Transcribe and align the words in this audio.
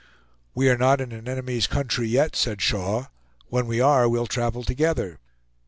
"We 0.55 0.67
are 0.67 0.79
not 0.79 0.99
in 0.99 1.11
an 1.11 1.27
enemy's 1.29 1.67
country, 1.67 2.07
yet," 2.07 2.35
said 2.35 2.59
Shaw; 2.59 3.05
"when 3.49 3.67
we 3.67 3.79
are, 3.79 4.09
we'll 4.09 4.25
travel 4.25 4.63
together." 4.63 5.19